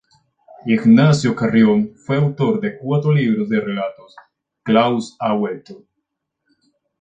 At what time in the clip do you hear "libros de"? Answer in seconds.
3.11-3.59